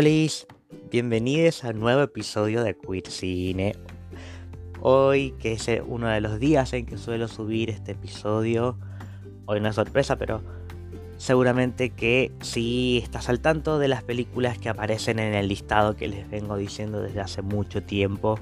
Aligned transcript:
Hola, 0.00 0.10
bienvenidos 0.92 1.64
a 1.64 1.70
un 1.70 1.80
nuevo 1.80 2.02
episodio 2.02 2.62
de 2.62 2.76
Queer 2.76 3.08
Cine. 3.08 3.74
Hoy, 4.80 5.34
que 5.40 5.54
es 5.54 5.68
uno 5.88 6.06
de 6.06 6.20
los 6.20 6.38
días 6.38 6.72
en 6.72 6.86
que 6.86 6.96
suelo 6.96 7.26
subir 7.26 7.68
este 7.68 7.92
episodio, 7.92 8.78
hoy 9.46 9.58
no 9.58 9.68
es 9.68 9.74
sorpresa, 9.74 10.14
pero 10.14 10.40
seguramente 11.16 11.90
que 11.90 12.30
si 12.42 13.00
estás 13.02 13.28
al 13.28 13.40
tanto 13.40 13.80
de 13.80 13.88
las 13.88 14.04
películas 14.04 14.56
que 14.56 14.68
aparecen 14.68 15.18
en 15.18 15.34
el 15.34 15.48
listado 15.48 15.96
que 15.96 16.06
les 16.06 16.30
vengo 16.30 16.56
diciendo 16.56 17.02
desde 17.02 17.20
hace 17.20 17.42
mucho 17.42 17.82
tiempo, 17.82 18.38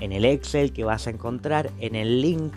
en 0.00 0.10
el 0.10 0.24
Excel 0.24 0.72
que 0.72 0.82
vas 0.82 1.06
a 1.06 1.10
encontrar 1.10 1.70
en 1.78 1.94
el 1.94 2.20
link 2.20 2.52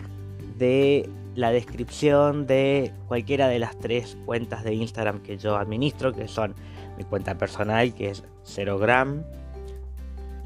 de 0.56 1.08
la 1.36 1.52
descripción 1.52 2.48
de 2.48 2.92
cualquiera 3.06 3.46
de 3.46 3.60
las 3.60 3.78
tres 3.78 4.18
cuentas 4.26 4.64
de 4.64 4.74
Instagram 4.74 5.20
que 5.20 5.38
yo 5.38 5.56
administro, 5.56 6.12
que 6.12 6.26
son 6.26 6.56
mi 6.98 7.04
cuenta 7.04 7.38
personal 7.38 7.94
que 7.94 8.10
es 8.10 8.24
0gram, 8.44 9.22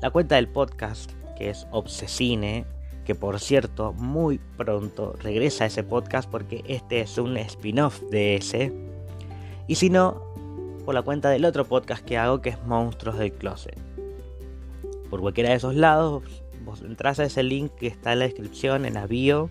la 0.00 0.10
cuenta 0.10 0.36
del 0.36 0.48
podcast 0.48 1.10
que 1.36 1.48
es 1.48 1.66
Obsesine, 1.70 2.66
que 3.06 3.14
por 3.14 3.40
cierto 3.40 3.94
muy 3.94 4.38
pronto 4.58 5.14
regresa 5.22 5.64
a 5.64 5.68
ese 5.68 5.82
podcast 5.82 6.30
porque 6.30 6.62
este 6.68 7.00
es 7.00 7.16
un 7.16 7.36
spin-off 7.38 8.02
de 8.10 8.36
ese, 8.36 8.72
y 9.66 9.76
si 9.76 9.88
no, 9.88 10.22
por 10.84 10.94
la 10.94 11.02
cuenta 11.02 11.30
del 11.30 11.46
otro 11.46 11.64
podcast 11.64 12.04
que 12.04 12.18
hago 12.18 12.42
que 12.42 12.50
es 12.50 12.62
Monstruos 12.66 13.16
del 13.16 13.32
Closet. 13.32 13.78
Por 15.08 15.20
cualquiera 15.20 15.50
de 15.50 15.56
esos 15.56 15.74
lados, 15.74 16.22
vos 16.64 16.82
entras 16.82 17.18
a 17.18 17.24
ese 17.24 17.42
link 17.42 17.72
que 17.76 17.86
está 17.86 18.12
en 18.12 18.18
la 18.18 18.24
descripción, 18.26 18.84
en 18.84 18.94
la 18.94 19.06
bio, 19.06 19.48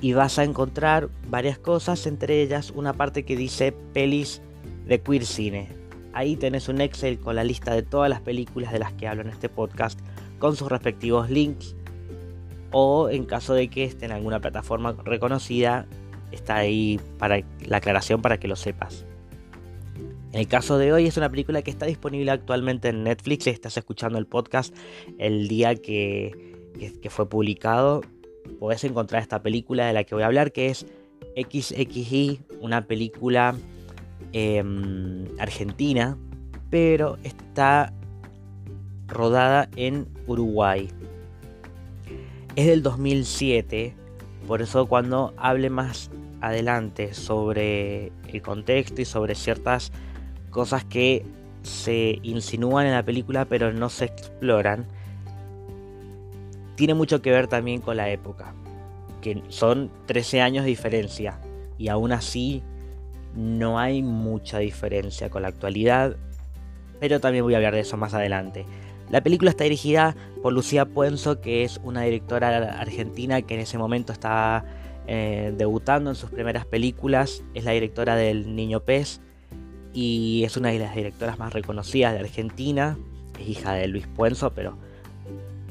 y 0.00 0.12
vas 0.12 0.38
a 0.38 0.44
encontrar 0.44 1.08
varias 1.28 1.58
cosas, 1.58 2.06
entre 2.06 2.42
ellas 2.42 2.70
una 2.70 2.92
parte 2.92 3.24
que 3.24 3.36
dice 3.36 3.72
pelis 3.72 4.42
de 4.88 5.00
Queer 5.00 5.24
Cine. 5.24 5.68
Ahí 6.12 6.36
tenés 6.36 6.68
un 6.68 6.80
Excel 6.80 7.18
con 7.20 7.36
la 7.36 7.44
lista 7.44 7.74
de 7.74 7.82
todas 7.82 8.10
las 8.10 8.20
películas 8.20 8.72
de 8.72 8.80
las 8.80 8.92
que 8.94 9.06
hablo 9.06 9.22
en 9.22 9.28
este 9.28 9.48
podcast, 9.48 10.00
con 10.38 10.56
sus 10.56 10.68
respectivos 10.68 11.30
links, 11.30 11.76
o 12.72 13.08
en 13.08 13.24
caso 13.24 13.54
de 13.54 13.68
que 13.68 13.84
esté 13.84 14.06
en 14.06 14.12
alguna 14.12 14.40
plataforma 14.40 14.96
reconocida, 15.04 15.86
está 16.32 16.56
ahí 16.56 17.00
para 17.18 17.40
la 17.66 17.76
aclaración 17.76 18.22
para 18.22 18.38
que 18.38 18.48
lo 18.48 18.56
sepas. 18.56 19.04
En 20.32 20.40
el 20.40 20.48
caso 20.48 20.76
de 20.76 20.92
hoy 20.92 21.06
es 21.06 21.16
una 21.16 21.30
película 21.30 21.62
que 21.62 21.70
está 21.70 21.86
disponible 21.86 22.30
actualmente 22.30 22.88
en 22.88 23.04
Netflix. 23.04 23.44
Si 23.44 23.50
estás 23.50 23.76
escuchando 23.76 24.18
el 24.18 24.26
podcast 24.26 24.74
el 25.18 25.48
día 25.48 25.74
que, 25.74 26.56
que 27.00 27.10
fue 27.10 27.28
publicado, 27.28 28.02
podés 28.58 28.84
encontrar 28.84 29.22
esta 29.22 29.42
película 29.42 29.86
de 29.86 29.94
la 29.94 30.04
que 30.04 30.14
voy 30.14 30.24
a 30.24 30.26
hablar, 30.26 30.52
que 30.52 30.66
es 30.66 30.86
XXI, 31.34 32.40
una 32.60 32.86
película 32.86 33.54
Em, 34.32 35.24
Argentina, 35.38 36.16
pero 36.70 37.16
está 37.22 37.92
rodada 39.06 39.68
en 39.76 40.06
Uruguay. 40.26 40.88
Es 42.54 42.66
del 42.66 42.82
2007, 42.82 43.94
por 44.46 44.60
eso 44.60 44.86
cuando 44.86 45.32
hable 45.38 45.70
más 45.70 46.10
adelante 46.40 47.14
sobre 47.14 48.12
el 48.28 48.42
contexto 48.42 49.00
y 49.00 49.04
sobre 49.04 49.34
ciertas 49.34 49.92
cosas 50.50 50.84
que 50.84 51.24
se 51.62 52.18
insinúan 52.22 52.86
en 52.86 52.92
la 52.92 53.02
película 53.02 53.44
pero 53.44 53.72
no 53.72 53.88
se 53.88 54.06
exploran, 54.06 54.86
tiene 56.76 56.94
mucho 56.94 57.22
que 57.22 57.30
ver 57.30 57.48
también 57.48 57.80
con 57.80 57.96
la 57.96 58.10
época, 58.10 58.54
que 59.20 59.42
son 59.48 59.90
13 60.06 60.42
años 60.42 60.64
de 60.64 60.70
diferencia 60.70 61.40
y 61.78 61.88
aún 61.88 62.12
así 62.12 62.62
no 63.38 63.78
hay 63.78 64.02
mucha 64.02 64.58
diferencia 64.58 65.30
con 65.30 65.42
la 65.42 65.48
actualidad, 65.48 66.16
pero 66.98 67.20
también 67.20 67.44
voy 67.44 67.54
a 67.54 67.58
hablar 67.58 67.72
de 67.72 67.80
eso 67.80 67.96
más 67.96 68.12
adelante. 68.12 68.66
La 69.10 69.20
película 69.20 69.50
está 69.50 69.62
dirigida 69.62 70.16
por 70.42 70.52
Lucía 70.52 70.86
Puenzo, 70.86 71.40
que 71.40 71.62
es 71.62 71.80
una 71.84 72.02
directora 72.02 72.80
argentina 72.80 73.40
que 73.42 73.54
en 73.54 73.60
ese 73.60 73.78
momento 73.78 74.12
estaba 74.12 74.64
eh, 75.06 75.54
debutando 75.56 76.10
en 76.10 76.16
sus 76.16 76.30
primeras 76.30 76.66
películas. 76.66 77.44
Es 77.54 77.64
la 77.64 77.70
directora 77.70 78.16
del 78.16 78.56
Niño 78.56 78.80
Pez 78.80 79.20
y 79.94 80.42
es 80.44 80.56
una 80.56 80.70
de 80.70 80.80
las 80.80 80.96
directoras 80.96 81.38
más 81.38 81.52
reconocidas 81.52 82.14
de 82.14 82.18
Argentina. 82.18 82.98
Es 83.40 83.48
hija 83.48 83.72
de 83.74 83.86
Luis 83.86 84.08
Puenzo, 84.08 84.50
pero 84.50 84.76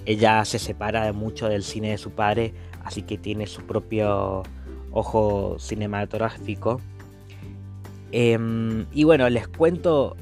ella 0.06 0.46
se 0.46 0.58
separa 0.58 1.12
mucho 1.12 1.50
del 1.50 1.64
cine 1.64 1.90
de 1.90 1.98
su 1.98 2.12
padre, 2.12 2.54
así 2.86 3.02
que 3.02 3.18
tiene 3.18 3.46
su 3.46 3.64
propio 3.64 4.44
ojo 4.92 5.58
cinematográfico. 5.60 6.80
Em, 8.12 8.86
y 8.94 9.04
bueno, 9.04 9.30
les 9.30 9.48
cuento 9.48 10.16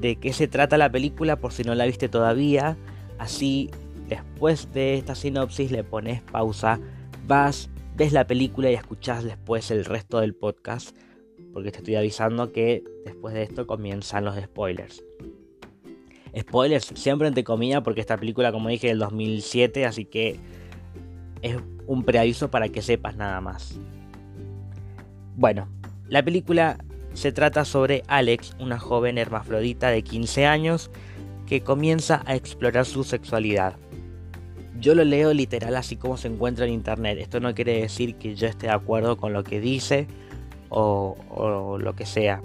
de 0.00 0.16
qué 0.16 0.32
se 0.32 0.48
trata 0.48 0.76
la 0.76 0.90
película 0.90 1.36
por 1.36 1.52
si 1.52 1.62
no 1.62 1.74
la 1.74 1.86
viste 1.86 2.08
todavía. 2.08 2.76
Así, 3.18 3.70
después 4.08 4.72
de 4.72 4.94
esta 4.94 5.14
sinopsis 5.14 5.70
le 5.70 5.84
pones 5.84 6.22
pausa, 6.22 6.80
vas, 7.26 7.70
ves 7.96 8.12
la 8.12 8.26
película 8.26 8.70
y 8.70 8.74
escuchás 8.74 9.24
después 9.24 9.70
el 9.70 9.84
resto 9.84 10.20
del 10.20 10.34
podcast. 10.34 10.96
Porque 11.52 11.70
te 11.70 11.78
estoy 11.78 11.94
avisando 11.94 12.52
que 12.52 12.82
después 13.04 13.34
de 13.34 13.42
esto 13.42 13.66
comienzan 13.66 14.24
los 14.24 14.36
spoilers. 14.36 15.04
Spoilers 16.36 16.92
siempre 16.96 17.28
entre 17.28 17.44
comillas 17.44 17.82
porque 17.82 18.00
esta 18.00 18.16
película 18.16 18.50
como 18.50 18.68
dije 18.68 18.88
del 18.88 18.98
2007, 18.98 19.86
así 19.86 20.04
que 20.04 20.40
es 21.42 21.56
un 21.86 22.04
preaviso 22.04 22.50
para 22.50 22.68
que 22.70 22.82
sepas 22.82 23.16
nada 23.16 23.40
más. 23.40 23.78
Bueno, 25.36 25.68
la 26.08 26.24
película 26.24 26.78
se 27.14 27.32
trata 27.32 27.64
sobre 27.64 28.02
Alex, 28.08 28.54
una 28.58 28.78
joven 28.78 29.18
hermafrodita 29.18 29.88
de 29.88 30.02
15 30.02 30.46
años 30.46 30.90
que 31.46 31.62
comienza 31.62 32.22
a 32.26 32.34
explorar 32.34 32.84
su 32.84 33.04
sexualidad. 33.04 33.76
Yo 34.80 34.94
lo 34.94 35.04
leo 35.04 35.32
literal 35.32 35.76
así 35.76 35.96
como 35.96 36.16
se 36.16 36.28
encuentra 36.28 36.66
en 36.66 36.72
internet. 36.72 37.18
Esto 37.20 37.40
no 37.40 37.54
quiere 37.54 37.80
decir 37.80 38.16
que 38.16 38.34
yo 38.34 38.48
esté 38.48 38.66
de 38.66 38.72
acuerdo 38.72 39.16
con 39.16 39.32
lo 39.32 39.44
que 39.44 39.60
dice 39.60 40.06
o, 40.68 41.78
lo 41.80 41.94
que 41.94 42.04
sea. 42.04 42.42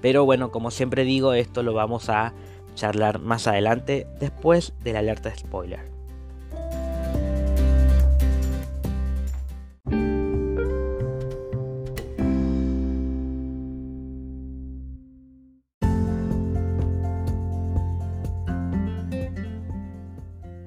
Pero 0.00 0.24
bueno, 0.24 0.50
como 0.50 0.70
siempre 0.70 1.04
digo, 1.04 1.34
esto 1.34 1.62
lo 1.62 1.74
vamos 1.74 2.08
a 2.08 2.32
charlar 2.74 3.18
más 3.18 3.46
adelante 3.46 4.06
después 4.20 4.72
de 4.82 4.92
la 4.92 5.00
alerta 5.00 5.34
spoiler. 5.34 5.93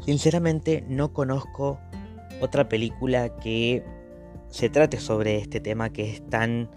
Sinceramente 0.07 0.85
no 0.87 1.11
conozco 1.11 1.81
otra 2.39 2.69
película 2.69 3.27
que 3.39 3.83
se 4.47 4.69
trate 4.69 5.01
sobre 5.01 5.35
este 5.35 5.59
tema 5.59 5.89
que 5.89 6.09
es 6.09 6.25
tan 6.29 6.69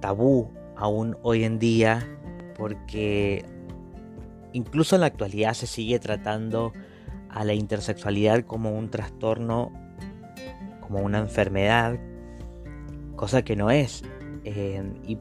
tabú 0.00 0.50
aún 0.74 1.14
hoy 1.20 1.44
en 1.44 1.58
día 1.58 2.08
porque 2.56 3.44
incluso 4.54 4.94
en 4.94 5.02
la 5.02 5.08
actualidad 5.08 5.52
se 5.52 5.66
sigue 5.66 5.98
tratando 5.98 6.72
a 7.28 7.44
la 7.44 7.52
intersexualidad 7.52 8.44
como 8.44 8.70
un 8.70 8.88
trastorno, 8.88 9.70
como 10.80 11.00
una 11.00 11.18
enfermedad, 11.18 11.98
cosa 13.14 13.42
que 13.42 13.56
no 13.56 13.70
es. 13.70 14.04
Eh, 14.44 14.82
y 15.06 15.18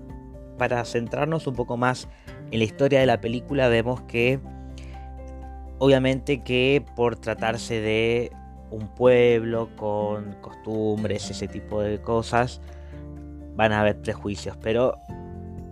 para 0.57 0.85
centrarnos 0.85 1.45
un 1.45 1.55
poco 1.55 1.75
más 1.75 2.07
en 2.51 2.59
la 2.59 2.63
historia 2.63 3.01
de 3.01 3.05
la 3.05 3.19
película 3.19 3.67
vemos 3.67 3.99
que 4.03 4.39
Obviamente 5.79 6.43
que 6.43 6.83
por 6.95 7.15
tratarse 7.17 7.81
de 7.81 8.31
un 8.71 8.87
pueblo 8.87 9.69
con 9.75 10.33
costumbres, 10.41 11.29
ese 11.29 11.47
tipo 11.47 11.81
de 11.81 12.01
cosas, 12.01 12.61
van 13.55 13.71
a 13.71 13.81
haber 13.81 14.01
prejuicios, 14.01 14.57
pero 14.57 14.97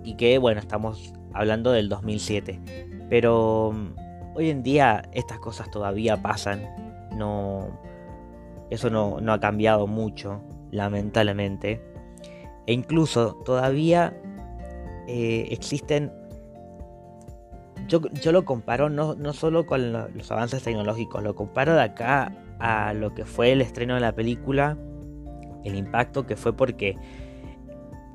y 0.03 0.15
que 0.15 0.37
bueno, 0.37 0.59
estamos 0.59 1.13
hablando 1.33 1.71
del 1.71 1.89
2007, 1.89 2.59
pero 3.09 3.71
mm, 3.73 4.35
hoy 4.35 4.49
en 4.49 4.63
día 4.63 5.03
estas 5.13 5.39
cosas 5.39 5.69
todavía 5.71 6.21
pasan, 6.21 6.61
no 7.17 7.79
eso 8.69 8.89
no, 8.89 9.19
ha 9.33 9.39
cambiado 9.39 9.85
mucho, 9.85 10.41
lamentablemente, 10.71 11.81
e 12.65 12.73
incluso 12.73 13.35
todavía 13.43 14.15
eh, 15.07 15.47
existen 15.51 16.11
yo, 17.99 18.31
lo 18.31 18.45
comparo 18.45 18.89
no, 18.89 19.15
no 19.15 19.33
solo 19.33 19.65
con 19.65 19.91
los 19.91 20.31
avances 20.31 20.63
tecnológicos, 20.63 21.23
lo 21.23 21.35
comparo 21.35 21.73
de 21.73 21.81
acá 21.81 22.31
a 22.59 22.93
lo 22.93 23.13
que 23.13 23.25
fue 23.25 23.51
el 23.51 23.61
estreno 23.61 23.95
de 23.95 24.01
la 24.01 24.13
película, 24.13 24.77
el 25.65 25.75
impacto 25.75 26.25
que 26.25 26.35
fue 26.35 26.55
porque 26.55 26.95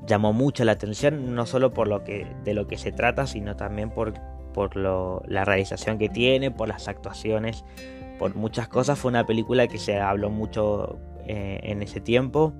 llamó 0.07 0.33
mucho 0.33 0.63
la 0.65 0.71
atención, 0.71 1.35
no 1.35 1.45
solo 1.45 1.73
por 1.73 1.87
lo 1.87 2.03
que, 2.03 2.25
de 2.43 2.53
lo 2.53 2.67
que 2.67 2.77
se 2.77 2.91
trata, 2.91 3.27
sino 3.27 3.55
también 3.55 3.91
por, 3.91 4.13
por 4.53 4.75
la 4.75 5.45
realización 5.45 5.99
que 5.99 6.09
tiene, 6.09 6.49
por 6.49 6.69
las 6.69 6.87
actuaciones, 6.87 7.63
por 8.17 8.35
muchas 8.35 8.67
cosas. 8.67 8.97
Fue 8.97 9.09
una 9.09 9.25
película 9.25 9.67
que 9.67 9.77
se 9.77 9.99
habló 9.99 10.29
mucho 10.29 10.97
eh, 11.25 11.59
en 11.63 11.83
ese 11.83 11.99
tiempo. 11.99 12.53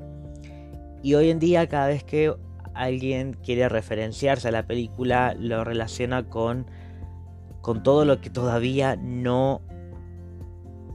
Y 1.01 1.15
hoy 1.15 1.29
en 1.29 1.39
día, 1.39 1.67
cada 1.67 1.87
vez 1.87 2.03
que 2.03 2.33
alguien 2.73 3.33
quiere 3.33 3.69
referenciarse 3.69 4.49
a 4.49 4.51
la 4.51 4.67
película, 4.67 5.33
lo 5.39 5.63
relaciona 5.63 6.27
con, 6.27 6.67
con 7.67 7.83
todo 7.83 8.05
lo 8.05 8.21
que 8.21 8.29
todavía 8.29 8.95
no, 8.95 9.59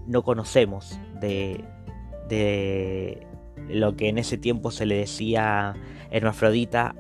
no 0.06 0.22
conocemos 0.22 0.98
de, 1.20 1.62
de 2.30 3.26
lo 3.68 3.94
que 3.94 4.08
en 4.08 4.16
ese 4.16 4.38
tiempo 4.38 4.70
se 4.70 4.86
le 4.86 4.96
decía 4.96 5.74
hermafrodita. 6.10 6.94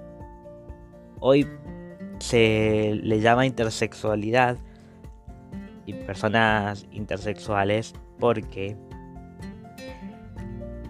Hoy 1.20 1.48
se 2.18 3.00
le 3.02 3.20
llama 3.22 3.46
intersexualidad 3.46 4.58
y 5.86 5.94
personas 5.94 6.86
intersexuales 6.92 7.94
porque 8.18 8.76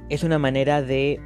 es 0.09 0.25
una 0.25 0.41
manera 0.41 0.83
de 0.83 1.21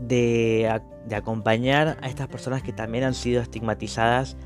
de, 0.00 0.80
acompañar 1.12 1.98
a 2.02 2.08
estas 2.08 2.28
personas 2.28 2.62
que 2.62 2.72
también 2.72 3.02
han 3.02 3.14
sido 3.14 3.42
estigmatizadas 3.42 4.36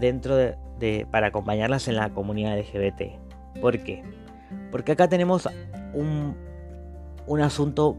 dentro 0.00 0.36
de, 0.36 1.06
para 1.10 1.28
acompañarlas 1.28 1.88
en 1.88 1.96
la 1.96 2.10
comunidad 2.10 2.58
LGBT. 2.58 3.60
¿Por 3.60 3.78
qué? 3.80 4.02
Porque 4.70 4.92
acá 4.92 5.08
tenemos 5.08 5.48
un, 5.94 6.36
un 7.26 7.40
asunto 7.40 7.96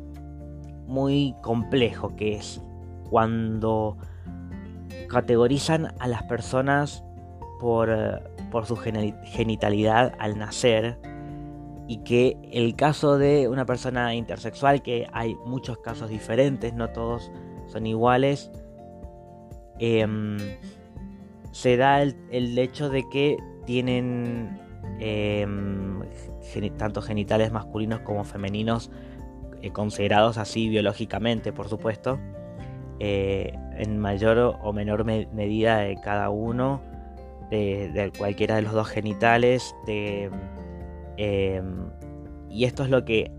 muy 0.88 1.36
complejo 1.42 2.15
que 2.15 2.36
es 2.36 2.62
cuando 3.09 3.98
categorizan 5.07 5.94
a 6.00 6.07
las 6.07 6.24
personas 6.24 7.03
por, 7.59 7.89
por 8.50 8.65
su 8.65 8.75
genitalidad 8.75 10.13
al 10.19 10.38
nacer 10.38 10.98
y 11.88 11.98
que 11.98 12.38
el 12.51 12.75
caso 12.75 13.18
de 13.18 13.50
una 13.50 13.65
persona 13.65 14.15
intersexual, 14.15 14.81
que 14.81 15.07
hay 15.12 15.36
muchos 15.45 15.77
casos 15.80 16.09
diferentes, 16.09 16.74
no 16.74 16.89
todos 16.89 17.31
son 17.68 17.86
iguales, 17.86 18.50
em, 19.80 20.38
se 21.51 21.77
da 21.77 22.01
el, 22.01 22.57
hecho 22.57 22.89
de 22.89 23.07
que 23.09 23.38
tienen 23.65 24.59
em, 25.00 26.01
tanto 26.77 27.01
genitales 27.01 27.51
masculinos 27.51 28.01
como 28.01 28.24
femeninos 28.24 28.92
eh, 29.62 29.71
considerados 29.71 30.38
así 30.38 30.69
biológicamente, 30.69 31.53
por 31.53 31.69
supuesto, 31.69 32.19
eh, 33.00 33.53
en 33.77 34.00
mayor 34.00 34.57
o 34.62 34.74
menor 34.74 35.03
medida 35.06 35.80
de 35.80 35.95
cada 36.01 36.30
uno, 36.30 36.81
de, 37.50 38.12
cualquiera 38.18 38.56
de 38.56 38.62
los 38.62 38.71
dos 38.71 38.88
genitales, 38.88 39.75
Em, 41.18 41.89
y 42.50 42.65
esto 42.65 42.83
es 42.83 42.89
lo 42.89 43.06
que 43.06 43.31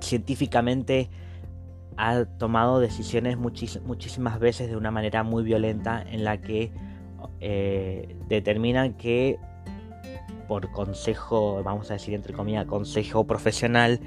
científicamente 0.00 1.08
ha 1.96 2.24
tomado 2.24 2.80
decisiones 2.80 3.36
muchísimas 3.38 4.38
veces 4.40 4.68
de 4.68 4.76
una 4.76 4.90
manera 4.90 5.22
muy 5.22 5.42
violenta 5.42 6.02
en 6.02 6.24
la 6.24 6.40
que 6.40 6.72
eh, 7.40 8.16
determinan 8.28 8.94
que 8.94 9.38
por 10.48 10.70
consejo, 10.72 11.62
vamos 11.62 11.90
a 11.90 11.94
decir 11.94 12.14
entre 12.14 12.34
comillas, 12.34 12.66
consejo 12.66 13.26
profesional, 13.26 14.00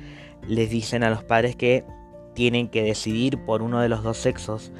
les 0.47 0.69
dicen 0.69 1.03
a 1.03 1.09
los 1.09 1.23
padres 1.23 1.55
que 1.55 1.83
tienen 2.33 2.67
que 2.67 2.83
decidir 2.83 3.43
por 3.45 3.61
uno 3.61 3.79
de 3.79 3.89
los 3.89 4.03
dos 4.03 4.17
sexos 4.17 4.71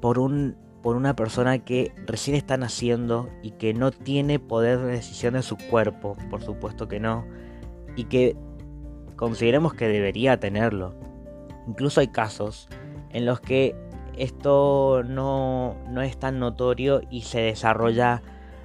por 0.00 0.18
un 0.18 0.56
por 0.82 0.96
una 0.96 1.14
persona 1.14 1.58
que 1.58 1.92
recién 2.06 2.36
está 2.36 2.56
naciendo 2.56 3.28
y 3.42 3.50
que 3.52 3.74
no 3.74 3.90
tiene 3.90 4.38
poder 4.38 4.78
de 4.78 4.92
decisión 4.92 5.34
de 5.34 5.42
su 5.42 5.58
cuerpo, 5.58 6.16
por 6.30 6.42
supuesto 6.42 6.88
que 6.88 6.98
no, 6.98 7.26
y 7.96 8.04
que 8.04 8.34
consideremos 9.16 9.74
que 9.74 9.88
debería 9.88 10.40
tenerlo. 10.40 10.94
Incluso 11.70 12.00
hay 12.00 12.08
casos 12.08 12.68
en 13.12 13.24
los 13.26 13.38
que 13.38 13.76
esto 14.18 15.04
no, 15.06 15.76
no 15.88 16.02
es 16.02 16.18
tan 16.18 16.40
notorio 16.40 17.00
y 17.10 17.22
se 17.22 17.42
desarrolla 17.42 18.22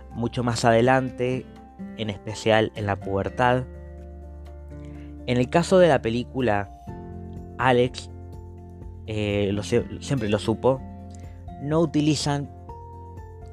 mucho 0.10 0.44
más 0.44 0.66
adelante, 0.66 1.46
en 1.98 2.10
especial 2.10 2.72
en 2.74 2.88
la 2.88 2.96
pubertad. 2.96 3.66
En 5.28 5.38
el 5.38 5.52
caso 5.52 5.78
de 5.78 5.88
la 5.88 6.02
película, 6.02 6.72
Alex 7.60 8.10
eh, 9.06 9.56
siempre 10.00 10.28
lo 10.28 10.40
supo, 10.40 10.82
no 11.62 11.82
utilizan 11.82 12.50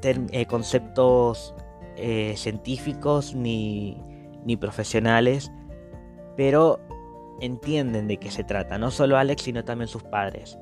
eh, 0.03 0.47
conceptos 0.47 1.55
eh, 1.99 2.33
científicos 2.39 3.35
ni, 3.35 4.03
ni 4.47 4.57
profesionales, 4.57 5.53
pero 6.39 6.81
entienden 7.43 8.09
de 8.09 8.17
qué 8.17 8.31
se 8.31 8.45
trata, 8.45 8.79
no 8.79 8.91
solo 8.91 9.19
Alex, 9.19 9.43
sino 9.43 9.65
también 9.65 9.89
sus 9.89 10.03
padres. 10.03 10.59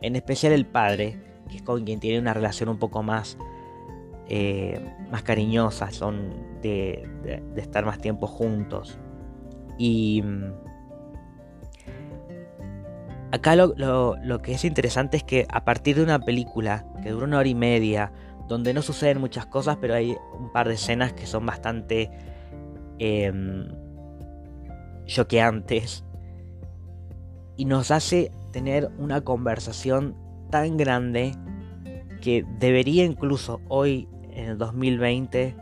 En 0.00 0.16
especial 0.16 0.52
el 0.52 0.66
padre, 0.66 1.18
que 1.48 1.56
es 1.56 1.62
con 1.62 1.84
quien 1.84 2.00
tiene 2.00 2.18
una 2.18 2.34
relación 2.34 2.68
un 2.68 2.78
poco 2.78 3.02
más, 3.02 3.38
eh, 4.28 4.80
más 5.10 5.22
cariñosa, 5.22 5.90
son 5.90 6.60
de, 6.62 7.08
de, 7.22 7.60
estar 7.60 7.86
más 7.86 7.98
tiempo 7.98 8.26
juntos. 8.26 8.98
Y 9.78 10.22
mm, 10.22 10.52
Acá 13.30 13.56
lo, 13.56 14.16
que 14.42 14.52
es 14.52 14.64
interesante 14.64 15.18
es 15.18 15.24
que 15.24 15.46
a 15.50 15.64
partir 15.64 15.96
de 15.96 16.02
una 16.02 16.18
película 16.18 16.86
que 17.02 17.10
dura 17.10 17.26
una 17.26 17.38
hora 17.38 17.48
y 17.48 17.54
media, 17.54 18.10
donde 18.46 18.72
no 18.72 18.80
suceden 18.80 19.20
muchas 19.20 19.44
cosas, 19.44 19.76
pero 19.78 19.94
hay 19.94 20.16
un 20.38 20.50
par 20.50 20.66
de 20.66 20.74
escenas 20.74 21.12
que 21.12 21.26
son 21.26 21.44
bastante 21.44 22.10
eh, 22.98 23.30
choqueantes, 25.04 26.04
y 27.58 27.64
nos 27.64 27.90
hace 27.90 28.30
tener 28.52 28.88
una 28.98 29.20
conversación 29.20 30.14
tan 30.48 30.76
grande 30.78 31.34
que 32.22 32.46
debería 32.58 33.04
incluso 33.04 33.60
hoy, 33.68 34.08
en 34.30 34.50
el 34.50 34.58
2020, 34.58 35.56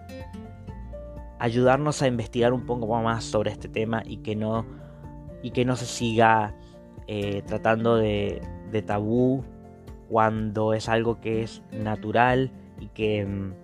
ayudarnos 1.38 2.02
a 2.02 2.06
investigar 2.06 2.52
un 2.52 2.66
poco 2.66 2.86
más 3.02 3.24
sobre 3.24 3.50
este 3.50 3.68
tema 3.68 4.02
y 4.04 4.18
que 4.18 4.36
no, 4.36 4.66
y 5.42 5.52
que 5.52 5.64
no 5.64 5.74
se 5.74 5.86
siga 5.86 6.54
eh, 7.06 7.42
tratando 7.46 7.96
de, 7.96 8.42
tabú 8.86 9.42
cuando 10.10 10.74
es 10.74 10.90
algo 10.90 11.18
que 11.18 11.42
es 11.42 11.62
natural 11.72 12.50
y 12.78 12.88
que 12.88 13.24
mm, 13.24 13.54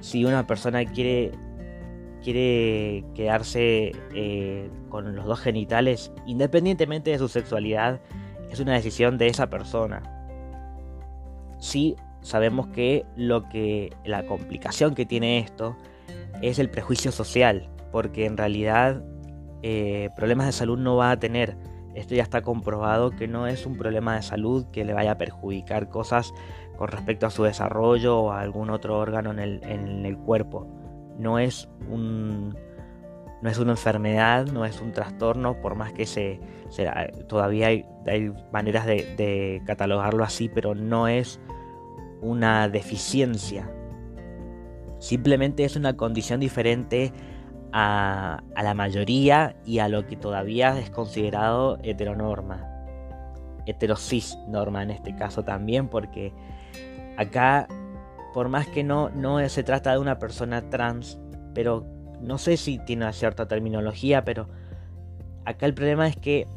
si 0.00 0.24
una 0.24 0.46
persona 0.46 0.82
quiere 0.86 1.32
quiere 2.24 3.04
quedarse 3.14 3.92
eh, 4.14 4.70
con 4.88 5.14
los 5.14 5.26
dos 5.26 5.40
genitales 5.40 6.10
independientemente 6.26 7.10
de 7.10 7.18
su 7.18 7.28
sexualidad 7.28 8.00
es 8.50 8.60
una 8.60 8.72
decisión 8.72 9.18
de 9.18 9.28
esa 9.28 9.50
persona 9.50 10.02
sí 11.58 11.96
sabemos 12.22 12.68
que 12.68 13.04
lo 13.14 13.48
que 13.48 13.92
la 14.04 14.24
complicación 14.24 14.94
que 14.94 15.04
tiene 15.04 15.38
esto 15.38 15.76
es 16.40 16.58
el 16.58 16.70
prejuicio 16.70 17.12
social 17.12 17.68
porque 17.92 18.26
en 18.26 18.36
realidad 18.36 19.04
eh, 19.66 20.10
problemas 20.14 20.44
de 20.44 20.52
salud 20.52 20.78
no 20.78 20.96
va 20.96 21.10
a 21.10 21.18
tener. 21.18 21.56
Esto 21.94 22.14
ya 22.14 22.22
está 22.22 22.42
comprobado 22.42 23.12
que 23.12 23.26
no 23.26 23.46
es 23.46 23.64
un 23.64 23.78
problema 23.78 24.14
de 24.14 24.20
salud 24.20 24.66
que 24.70 24.84
le 24.84 24.92
vaya 24.92 25.12
a 25.12 25.16
perjudicar 25.16 25.88
cosas 25.88 26.34
con 26.76 26.88
respecto 26.88 27.24
a 27.24 27.30
su 27.30 27.44
desarrollo 27.44 28.18
o 28.18 28.30
a 28.30 28.42
algún 28.42 28.68
otro 28.68 28.98
órgano 28.98 29.30
en 29.30 29.38
el, 29.38 30.18
cuerpo. 30.18 30.66
No 31.18 31.38
es 31.38 31.68
un, 31.88 32.56
no 33.42 33.50
es 33.50 33.58
una 33.58 33.72
enfermedad, 33.72 34.46
no 34.46 34.64
es 34.64 34.80
un 34.80 34.92
trastorno, 34.92 35.60
por 35.60 35.74
más 35.74 35.92
que 35.92 36.06
se, 36.06 36.40
todavía 37.28 37.68
hay, 37.68 37.84
maneras 38.52 38.86
de, 38.86 39.14
de, 39.16 39.62
catalogarlo 39.66 40.24
así, 40.24 40.48
pero 40.48 40.74
no 40.74 41.08
es 41.08 41.40
una 42.20 42.68
deficiencia. 42.68 43.70
Simplemente 44.98 45.64
es 45.64 45.76
una 45.76 45.96
condición 45.96 46.40
diferente 46.40 47.12
a, 47.74 48.42
la 48.62 48.72
mayoría 48.72 49.56
y 49.66 49.80
a 49.80 49.88
lo 49.88 50.06
que 50.06 50.16
todavía 50.16 50.78
es 50.78 50.90
considerado 50.90 51.78
heteronorma. 51.82 52.70
Heterosis 53.66 54.38
norma 54.46 54.84
en 54.84 54.92
este 54.92 55.16
caso 55.16 55.42
también, 55.42 55.88
porque 55.88 56.32
acá, 57.16 57.66
por 58.34 58.48
más 58.48 58.66
que 58.66 58.82
no, 58.82 59.10
no 59.10 59.48
se 59.48 59.62
trata 59.62 59.92
de 59.92 59.98
una 59.98 60.18
persona 60.18 60.68
trans, 60.68 61.20
pero 61.54 61.86
no 62.20 62.36
sé 62.36 62.56
si 62.56 62.78
tiene 62.80 63.04
una 63.04 63.12
cierta 63.12 63.46
terminología, 63.46 64.24
pero 64.24 64.48
acá 65.44 65.66
el 65.66 65.74
problema 65.74 66.08
es 66.08 66.16
que 66.16 66.48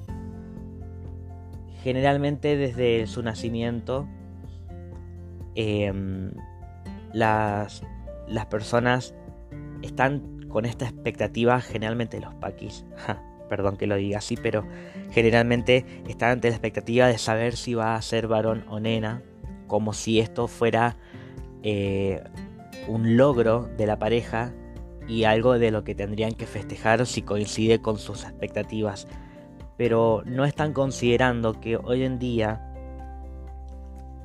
generalmente 1.83 2.57
desde 2.57 3.05
su 3.05 3.21
nacimiento 3.21 4.07
em, 5.53 6.31
las, 7.13 7.83
las 8.27 8.47
personas 8.47 9.13
están 9.83 10.47
con 10.49 10.65
esta 10.65 10.85
expectativa 10.85 11.61
generalmente 11.61 12.19
los 12.19 12.33
paquis, 12.33 12.85
perdón 13.49 13.77
que 13.77 13.85
lo 13.85 13.97
diga 13.97 14.17
así, 14.17 14.35
pero 14.35 14.65
generalmente 15.11 15.85
están 16.07 16.31
ante 16.31 16.49
la 16.49 16.55
expectativa 16.55 17.05
de 17.05 17.19
saber 17.19 17.55
si 17.55 17.75
va 17.75 17.93
a 17.93 18.01
ser 18.01 18.27
varón 18.27 18.65
o 18.67 18.79
nena, 18.79 19.21
como 19.67 19.93
si 19.93 20.19
esto 20.19 20.47
fuera 20.47 20.97
eh, 21.63 22.23
un 22.87 23.17
logro 23.17 23.69
de 23.77 23.87
la 23.87 23.99
pareja 23.99 24.53
y 25.07 25.23
algo 25.23 25.57
de 25.57 25.71
lo 25.71 25.83
que 25.83 25.95
tendrían 25.95 26.33
que 26.33 26.45
festejar 26.45 27.05
si 27.05 27.21
coincide 27.21 27.81
con 27.81 27.97
sus 27.97 28.23
expectativas. 28.23 29.07
pero 29.77 30.23
no 30.25 30.43
están 30.43 30.73
considerando 30.73 31.59
que 31.59 31.77
hoy 31.77 32.03
en 32.03 32.17
día 32.17 32.63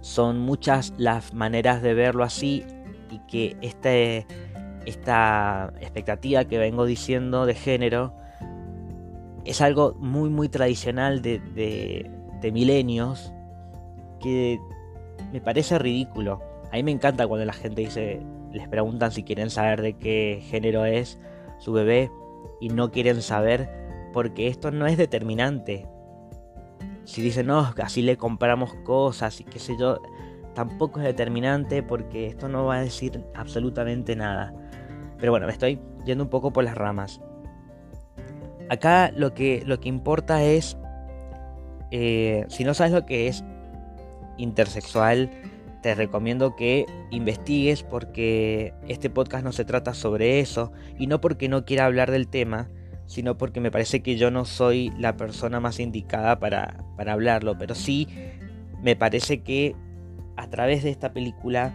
son 0.00 0.38
muchas 0.38 0.94
las 0.96 1.34
maneras 1.34 1.82
de 1.82 1.92
verlo 1.92 2.24
así 2.24 2.64
y 3.10 3.18
que 3.28 3.56
este, 3.60 4.26
esta 4.86 5.72
expectativa 5.80 6.46
que 6.46 6.56
vengo 6.56 6.86
diciendo 6.86 7.44
de 7.44 7.54
género 7.54 8.14
es 9.44 9.60
algo 9.60 9.94
muy 9.98 10.30
muy 10.30 10.48
tradicional 10.48 11.20
de, 11.20 11.38
de 12.40 12.52
milenios 12.52 13.32
que 14.20 14.58
me 15.32 15.40
parece 15.40 15.78
ridículo. 15.78 16.40
A 16.72 16.76
mí 16.76 16.84
me 16.84 16.90
encanta 16.90 17.26
cuando 17.26 17.44
la 17.44 17.52
gente 17.52 17.82
dice, 17.82 18.22
les 18.50 18.66
preguntan 18.66 19.12
si 19.12 19.24
quieren 19.24 19.50
saber 19.50 19.82
de 19.82 19.92
qué 19.98 20.42
género 20.42 20.86
es 20.86 21.20
su 21.58 21.72
bebé 21.74 22.10
y 22.62 22.70
no 22.70 22.90
quieren 22.90 23.20
saber 23.20 23.68
porque 24.14 24.48
esto 24.48 24.70
no 24.70 24.86
es 24.86 24.96
determinante. 24.96 25.86
Si 27.04 27.20
dicen, 27.20 27.48
no, 27.48 27.74
así 27.82 28.00
le 28.00 28.16
compramos 28.16 28.72
cosas 28.84 29.38
y 29.38 29.44
qué 29.44 29.58
sé 29.58 29.76
yo, 29.78 30.00
tampoco 30.54 31.00
es 31.00 31.04
determinante 31.04 31.82
porque 31.82 32.26
esto 32.26 32.48
no 32.48 32.64
va 32.64 32.76
a 32.76 32.80
decir 32.80 33.22
absolutamente 33.34 34.16
nada. 34.16 34.54
Pero 35.18 35.30
bueno, 35.30 35.46
me 35.46 35.52
estoy 35.52 35.78
yendo 36.06 36.24
un 36.24 36.30
poco 36.30 36.54
por 36.54 36.64
las 36.64 36.74
ramas. 36.74 37.20
Acá 38.70 39.12
lo 39.14 39.34
que, 39.34 39.62
lo 39.66 39.78
que 39.78 39.90
importa 39.90 40.42
es, 40.42 40.78
eh, 41.90 42.46
si 42.48 42.64
no 42.64 42.72
sabes 42.72 42.94
lo 42.94 43.04
que 43.04 43.28
es 43.28 43.44
intersexual, 44.38 45.30
te 45.82 45.94
recomiendo 45.94 46.54
que 46.54 46.86
investigues 47.10 47.82
porque 47.82 48.72
este 48.88 49.10
podcast 49.10 49.44
no 49.44 49.52
se 49.52 49.64
trata 49.64 49.94
sobre 49.94 50.40
eso 50.40 50.72
y 50.98 51.08
no 51.08 51.20
porque 51.20 51.48
no 51.48 51.64
quiera 51.64 51.86
hablar 51.86 52.10
del 52.10 52.28
tema, 52.28 52.70
sino 53.06 53.36
porque 53.36 53.60
me 53.60 53.72
parece 53.72 54.00
que 54.00 54.16
yo 54.16 54.30
no 54.30 54.44
soy 54.44 54.92
la 54.96 55.16
persona 55.16 55.60
más 55.60 55.80
indicada 55.80 56.38
para, 56.38 56.84
para 56.96 57.12
hablarlo, 57.12 57.58
pero 57.58 57.74
sí 57.74 58.08
me 58.80 58.96
parece 58.96 59.42
que 59.42 59.74
a 60.36 60.48
través 60.48 60.84
de 60.84 60.90
esta 60.90 61.12
película 61.12 61.74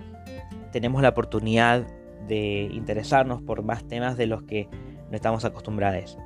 tenemos 0.72 1.02
la 1.02 1.10
oportunidad 1.10 1.86
de 2.28 2.70
interesarnos 2.72 3.42
por 3.42 3.62
más 3.62 3.88
temas 3.88 4.18
de 4.18 4.28
los 4.28 4.44
que 4.44 4.70
no 5.10 5.16
estamos 5.16 5.44
acostumbrados. 5.46 6.18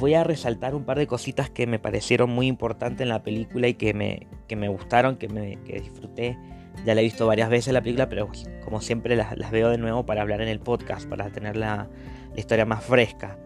Voy 0.00 0.14
a 0.14 0.24
resaltar 0.24 0.74
un 0.74 0.84
par 0.84 0.98
de 0.98 1.06
cositas 1.06 1.50
que 1.50 1.66
me 1.66 1.78
parecieron 1.78 2.30
muy 2.30 2.46
importantes 2.46 3.02
en 3.02 3.10
la 3.10 3.22
película 3.22 3.68
y 3.68 3.74
que 3.74 3.94
me, 3.94 4.26
que 4.46 4.56
me 4.56 4.68
gustaron, 4.68 5.16
que, 5.16 5.28
me, 5.28 5.56
que 5.64 5.80
disfruté. 5.80 6.38
Ya 6.84 6.94
la 6.94 7.00
he 7.00 7.04
visto 7.04 7.26
varias 7.26 7.48
veces 7.48 7.72
la 7.72 7.80
película, 7.80 8.08
pero 8.08 8.28
como 8.64 8.80
siempre 8.80 9.16
las, 9.16 9.50
veo 9.50 9.70
de 9.70 9.78
nuevo 9.78 10.04
para 10.04 10.22
hablar 10.22 10.40
en 10.40 10.48
el 10.48 10.60
podcast, 10.60 11.08
para 11.08 11.30
tener 11.30 11.56
la, 11.56 11.88
historia 12.36 12.64
más 12.64 12.84
fresca. 12.84 13.38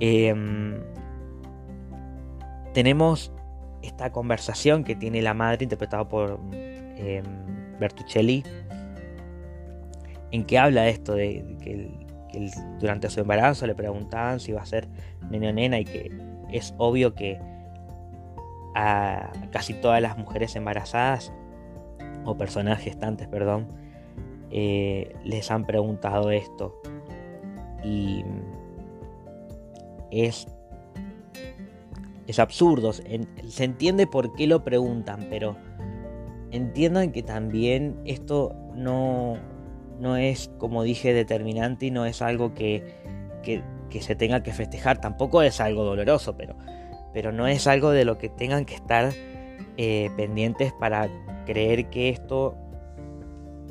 Em, 0.00 0.80
tenemos 2.72 3.32
esta 3.82 4.10
conversación 4.10 4.84
que 4.84 4.96
tiene 4.96 5.20
la 5.20 5.34
madre, 5.34 5.64
interpretada 5.64 6.08
por 6.08 6.40
eh, 6.52 7.22
Bertuccelli, 7.78 8.42
en 10.30 10.44
que 10.44 10.58
habla 10.58 10.88
esto 10.88 11.14
de, 11.14 11.56
que, 11.62 11.90
que 12.32 12.50
durante 12.80 13.10
su 13.10 13.20
embarazo 13.20 13.66
le 13.66 13.74
preguntaban 13.74 14.40
si 14.40 14.52
iba 14.52 14.62
a 14.62 14.66
ser 14.66 14.88
nene 15.30 15.50
o 15.50 15.52
nena 15.52 15.78
y 15.78 15.84
que 15.84 16.10
es 16.50 16.74
obvio 16.78 17.14
que 17.14 17.38
a 18.74 19.32
casi 19.50 19.74
todas 19.74 20.00
las 20.02 20.16
mujeres 20.18 20.56
embarazadas 20.56 21.32
o 22.24 22.36
personas 22.36 22.80
gestantes, 22.80 23.28
perdón, 23.28 23.68
eh, 24.50 25.14
les 25.24 25.50
han 25.50 25.64
preguntado 25.64 26.30
esto 26.30 26.80
y 27.82 28.24
es 30.10 30.46
es 32.26 32.38
absurdo, 32.38 32.92
se 32.92 33.64
entiende 33.64 34.06
por 34.06 34.32
qué 34.34 34.46
lo 34.46 34.64
preguntan, 34.64 35.26
pero 35.28 35.56
entiendan 36.50 37.12
que 37.12 37.22
también 37.22 38.00
esto 38.06 38.54
no, 38.74 39.36
no 40.00 40.16
es, 40.16 40.50
como 40.58 40.82
dije, 40.82 41.12
determinante 41.12 41.86
y 41.86 41.90
no 41.90 42.06
es 42.06 42.22
algo 42.22 42.54
que, 42.54 42.82
que, 43.42 43.62
se 44.00 44.16
tenga 44.16 44.42
que 44.42 44.52
festejar. 44.52 45.00
Tampoco 45.00 45.42
es 45.42 45.60
algo 45.60 45.84
doloroso, 45.84 46.36
pero, 46.36 46.56
pero 47.14 47.32
no 47.32 47.46
es 47.46 47.66
algo 47.66 47.90
de 47.90 48.04
lo 48.04 48.18
que 48.18 48.28
tengan 48.28 48.66
que 48.66 48.74
estar 48.74 49.12
eh, 49.78 50.10
pendientes 50.16 50.72
para 50.74 51.08
creer 51.46 51.88
que 51.88 52.10
esto 52.10 52.54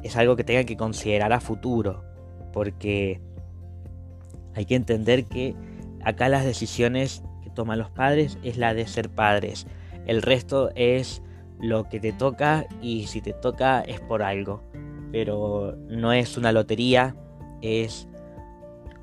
es 0.02 0.16
algo 0.16 0.36
que 0.36 0.44
tengan 0.44 0.66
que 0.66 0.78
considerar 0.78 1.32
a 1.34 1.40
futuro. 1.40 2.04
Porque 2.52 3.22
hay 4.56 4.66
que 4.66 4.76
entender 4.76 5.26
que 5.26 5.56
acá 6.04 6.30
las 6.30 6.46
decisiones 6.46 7.22
que 7.44 7.52
toman 7.52 7.78
los 7.78 7.92
padres 7.92 8.40
es 8.44 8.58
la 8.58 8.74
de 8.74 8.88
ser 8.88 9.10
padres. 9.10 9.68
El 10.08 10.22
resto 10.22 10.72
es 10.76 11.22
lo 11.60 11.88
que 11.90 12.00
te 12.00 12.12
toca 12.12 12.66
y 12.82 13.06
si 13.06 13.22
te 13.22 13.34
toca 13.34 13.82
es 13.82 14.00
por 14.00 14.24
algo 14.24 14.62
pero 15.14 15.78
no 15.90 16.12
es 16.12 16.38
una 16.38 16.52
lotería, 16.52 17.16
es 17.62 18.08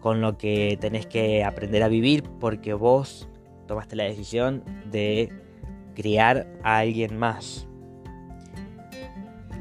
con 0.00 0.20
lo 0.20 0.36
que 0.36 0.76
tenés 0.80 1.06
que 1.06 1.44
aprender 1.44 1.84
a 1.84 1.88
vivir 1.88 2.24
porque 2.40 2.74
vos 2.74 3.28
tomaste 3.70 3.94
la 3.94 4.02
decisión 4.02 4.64
de 4.90 5.32
criar 5.94 6.48
a 6.64 6.78
alguien 6.78 7.16
más, 7.16 7.68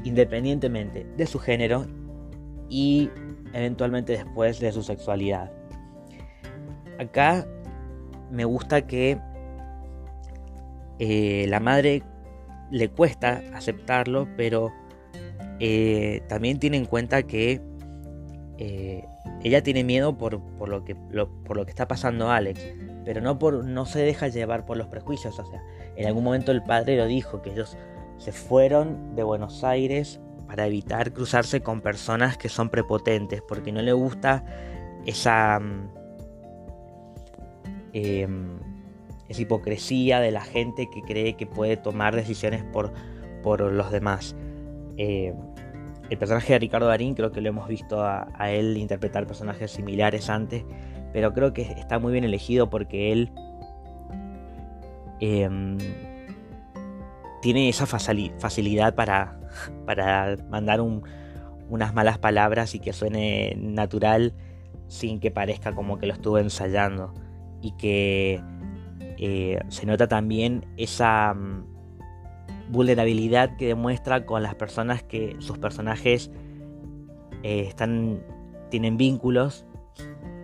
independientemente 0.02 1.06
de 1.16 1.26
su 1.26 1.38
género 1.38 1.86
y 2.68 3.08
eventualmente 3.52 4.14
después 4.14 4.58
de 4.58 4.72
su 4.72 4.82
sexualidad. 4.82 5.52
Acá 6.98 7.46
me 8.32 8.44
gusta 8.44 8.84
que 8.84 9.20
eh, 10.98 11.46
la 11.48 11.60
madre 11.60 12.02
le 12.72 12.88
cuesta 12.88 13.44
aceptarlo, 13.54 14.26
pero 14.36 14.72
eh, 15.60 16.20
también 16.28 16.58
tiene 16.58 16.78
en 16.78 16.84
cuenta 16.84 17.22
que 17.22 17.60
eh, 18.58 19.04
ella 19.44 19.62
tiene 19.62 19.84
miedo 19.84 20.18
por, 20.18 20.40
lo 20.68 20.84
que, 20.84 20.96
por 20.96 21.56
lo 21.56 21.64
que 21.64 21.70
está 21.70 21.86
pasando 21.86 22.28
Alex, 22.28 22.60
pero 23.04 23.20
no, 23.20 23.38
por, 23.38 23.64
no 23.64 23.86
se 23.86 24.00
deja 24.00 24.28
llevar 24.28 24.66
por 24.66 24.76
los 24.76 24.88
prejuicios. 24.88 25.38
O 25.38 25.44
sea, 25.44 25.62
en 25.96 26.06
algún 26.06 26.24
momento 26.24 26.52
el 26.52 26.62
padre 26.62 26.96
lo 26.96 27.06
dijo, 27.06 27.42
que 27.42 27.50
ellos 27.50 27.76
se 28.18 28.32
fueron 28.32 29.14
de 29.14 29.22
Buenos 29.22 29.64
Aires 29.64 30.20
para 30.46 30.66
evitar 30.66 31.12
cruzarse 31.12 31.60
con 31.60 31.80
personas 31.80 32.36
que 32.36 32.48
son 32.48 32.68
prepotentes, 32.68 33.42
porque 33.46 33.72
no 33.72 33.82
le 33.82 33.92
gusta 33.92 34.44
esa, 35.06 35.60
mm, 35.60 35.88
em, 37.92 38.58
esa 39.28 39.42
hipocresía 39.42 40.20
de 40.20 40.32
la 40.32 40.40
gente 40.40 40.88
que 40.92 41.02
cree 41.02 41.34
que 41.34 41.46
puede 41.46 41.76
tomar 41.76 42.16
decisiones 42.16 42.64
por, 42.64 42.92
por 43.42 43.60
los 43.60 43.90
demás. 43.90 44.34
Eh, 44.96 45.32
el 46.10 46.18
personaje 46.18 46.52
de 46.52 46.58
Ricardo 46.58 46.88
Darín 46.88 47.14
creo 47.14 47.30
que 47.30 47.40
lo 47.40 47.48
hemos 47.48 47.68
visto 47.68 48.02
a, 48.04 48.26
él 48.50 48.76
interpretar 48.76 49.26
personajes 49.26 49.70
similares 49.70 50.28
antes, 50.28 50.64
pero 51.12 51.32
creo 51.32 51.52
que 51.52 51.62
está 51.62 51.98
muy 51.98 52.12
bien 52.12 52.24
elegido 52.24 52.70
porque 52.70 53.12
él 53.12 53.32
em, 55.20 55.78
tiene 57.42 57.68
esa 57.68 57.86
facilidad 57.86 58.94
para, 58.94 59.40
para 59.86 60.36
mandar 60.48 60.80
unas 60.80 61.94
malas 61.94 62.18
palabras 62.18 62.74
y 62.74 62.80
que 62.80 62.92
suene 62.92 63.54
natural 63.56 64.34
sin 64.88 65.20
que 65.20 65.30
parezca 65.30 65.72
como 65.72 65.98
que 65.98 66.06
lo 66.06 66.12
estuvo 66.12 66.38
ensayando. 66.38 67.14
Y 67.62 67.72
que 67.72 68.40
eh, 69.18 69.60
se 69.68 69.86
nota 69.86 70.08
también 70.08 70.66
esa 70.76 71.36
vulnerabilidad 72.70 73.56
que 73.56 73.66
demuestra 73.66 74.24
con 74.26 74.42
las 74.42 74.54
personas 74.54 75.02
que 75.02 75.36
sus 75.40 75.58
personajes 75.58 76.30
eh, 77.42 77.64
están, 77.68 78.22
tienen 78.70 78.96
vínculos 78.96 79.66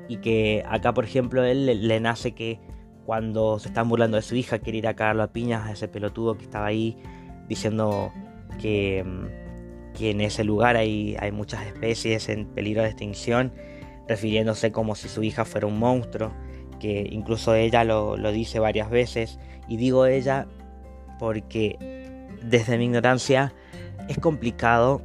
y 0.09 0.19
que 0.19 0.65
acá 0.69 0.95
por 0.95 1.05
ejemplo 1.05 1.45
él 1.45 1.67
le, 1.67 2.01
nace 2.01 2.33
que 2.33 2.61
cuando 3.05 3.59
se 3.59 3.69
están 3.69 3.89
burlando 3.89 4.17
de 4.17 4.23
su 4.23 4.37
hija 4.37 4.59
quiere 4.59 4.79
ir 4.79 4.89
a 4.89 4.95
cagarlo 4.95 5.23
a 5.23 5.33
piñas 5.33 5.67
a 5.67 5.73
ese 5.73 5.89
pelotudo 5.89 6.37
que 6.37 6.45
estaba 6.45 6.67
ahí 6.67 6.97
diciendo 7.49 8.13
que, 8.61 9.05
mm, 9.05 9.97
que 9.97 10.11
en 10.11 10.21
ese 10.21 10.45
lugar 10.45 10.77
hay, 10.77 11.17
hay 11.19 11.33
muchas 11.33 11.67
especies 11.67 12.29
en 12.29 12.47
peligro 12.47 12.83
de 12.83 12.89
extinción 12.89 13.53
refiriéndose 14.09 14.73
como 14.73 14.95
si 14.95 15.09
su 15.09 15.23
hija 15.23 15.45
fuera 15.45 15.67
un 15.67 15.79
monstruo 15.79 16.33
que 16.81 17.09
incluso 17.11 17.55
ella 17.55 17.85
lo, 17.85 18.17
lo 18.17 18.33
dice 18.33 18.59
varias 18.59 18.91
veces 18.91 19.39
y 19.69 19.77
digo 19.77 20.07
ella 20.07 20.47
porque 21.19 21.79
desde 22.43 22.79
mi 22.79 22.85
ignorancia, 22.85 23.53
es 24.09 24.19
complicado. 24.19 25.03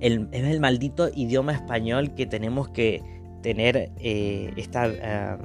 El, 0.00 0.28
es 0.32 0.44
el 0.44 0.60
maldito 0.60 1.08
idioma 1.14 1.52
español 1.52 2.14
que 2.14 2.26
tenemos 2.26 2.68
que 2.68 3.02
tener 3.42 3.90
eh, 3.98 4.52
esta 4.56 4.86
eh, 4.86 5.36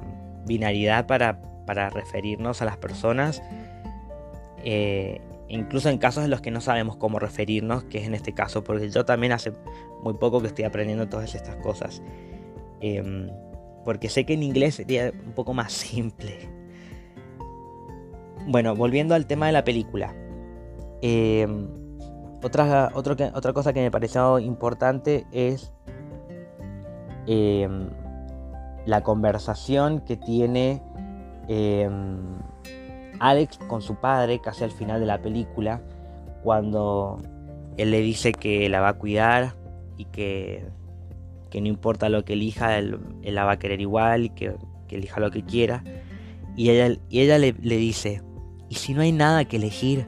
binaridad 0.46 1.06
para, 1.06 1.40
para, 1.66 1.90
referirnos 1.90 2.62
a 2.62 2.64
las 2.64 2.76
personas. 2.76 3.42
Eh, 4.64 5.20
incluso 5.48 5.88
en 5.88 5.98
casos 5.98 6.24
en 6.24 6.30
los 6.30 6.40
que 6.40 6.50
no 6.50 6.60
sabemos 6.60 6.96
cómo 6.96 7.18
referirnos, 7.18 7.84
que 7.84 7.98
es 7.98 8.06
en 8.06 8.14
este 8.14 8.32
caso, 8.32 8.64
porque 8.64 8.90
yo 8.90 9.04
también 9.04 9.32
hace 9.32 9.52
muy 10.02 10.14
poco 10.14 10.40
que 10.40 10.48
estoy 10.48 10.64
aprendiendo 10.64 11.08
todas 11.08 11.34
estas 11.34 11.56
cosas. 11.56 12.02
Em, 12.80 13.28
porque 13.84 14.08
sé 14.08 14.24
que 14.24 14.34
en 14.34 14.42
inglés 14.42 14.76
sería 14.76 15.12
un 15.24 15.32
poco 15.32 15.54
más 15.54 15.72
simple. 15.72 16.48
Bueno, 18.46 18.74
volviendo 18.74 19.14
al 19.14 19.26
tema 19.26 19.46
de 19.46 19.52
la 19.52 19.64
película. 19.64 20.14
Eh, 21.02 21.46
otra, 22.42 22.90
otra 22.94 23.52
cosa 23.52 23.72
que 23.72 23.80
me 23.80 23.90
pareció 23.90 24.38
importante 24.38 25.26
es 25.30 25.72
eh, 27.26 27.68
la 28.86 29.02
conversación 29.02 30.00
que 30.00 30.16
tiene 30.16 30.82
eh, 31.48 31.88
Alex 33.20 33.58
con 33.68 33.82
su 33.82 33.96
padre 33.96 34.40
casi 34.40 34.64
al 34.64 34.72
final 34.72 35.00
de 35.00 35.06
la 35.06 35.22
película, 35.22 35.80
cuando 36.42 37.20
él 37.76 37.90
le 37.90 38.00
dice 38.00 38.32
que 38.32 38.68
la 38.68 38.80
va 38.80 38.88
a 38.88 38.94
cuidar 38.94 39.54
y 39.96 40.06
que, 40.06 40.66
que 41.50 41.60
no 41.60 41.68
importa 41.68 42.08
lo 42.08 42.24
que 42.24 42.32
elija, 42.32 42.78
él, 42.78 42.98
la 43.22 43.44
va 43.44 43.52
a 43.52 43.58
querer 43.58 43.80
igual 43.80 44.24
y 44.24 44.30
que, 44.30 44.56
elija 44.90 45.20
lo 45.20 45.30
que 45.30 45.42
quiera. 45.42 45.82
Y 46.54 46.68
ella, 46.68 46.98
y 47.08 47.20
ella 47.20 47.38
le, 47.38 47.54
le 47.62 47.76
dice, 47.76 48.20
¿y 48.68 48.74
si 48.74 48.92
no 48.92 49.00
hay 49.00 49.12
nada 49.12 49.46
que 49.46 49.56
elegir? 49.56 50.06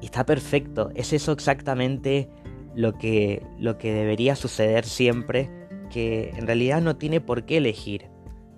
Está 0.00 0.24
perfecto, 0.24 0.90
es 0.94 1.12
eso 1.12 1.32
exactamente 1.32 2.30
lo 2.74 2.94
que, 2.94 3.42
lo 3.58 3.78
que 3.78 3.92
debería 3.92 4.36
suceder 4.36 4.84
siempre, 4.84 5.50
que 5.90 6.30
en 6.36 6.46
realidad 6.46 6.80
no 6.80 6.96
tiene 6.96 7.20
por 7.20 7.44
qué 7.44 7.56
elegir, 7.58 8.08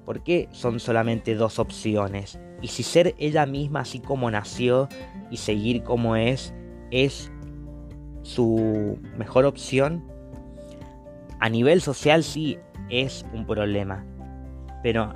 porque 0.04 0.48
son 0.52 0.80
solamente 0.80 1.34
dos 1.34 1.58
opciones. 1.58 2.38
Y 2.60 2.68
si 2.68 2.82
ser 2.82 3.14
ella 3.18 3.46
misma 3.46 3.80
así 3.80 4.00
como 4.00 4.30
nació 4.30 4.88
y 5.30 5.38
seguir 5.38 5.82
como 5.82 6.16
es, 6.16 6.54
es 6.90 7.30
su 8.22 8.98
mejor 9.16 9.44
opción, 9.46 10.04
a 11.40 11.48
nivel 11.48 11.80
social 11.80 12.22
sí 12.22 12.58
es 12.88 13.26
un 13.32 13.46
problema. 13.46 14.04
Pero, 14.82 15.12